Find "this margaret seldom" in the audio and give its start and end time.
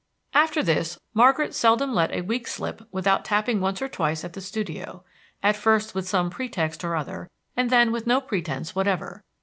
0.63-1.93